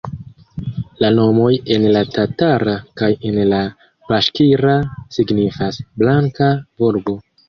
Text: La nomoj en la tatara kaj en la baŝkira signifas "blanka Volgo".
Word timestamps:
La 1.03 1.09
nomoj 1.17 1.49
en 1.75 1.83
la 1.95 1.99
tatara 2.15 2.73
kaj 3.01 3.09
en 3.31 3.37
la 3.49 3.59
baŝkira 4.13 4.73
signifas 5.19 5.79
"blanka 6.03 6.49
Volgo". 6.85 7.15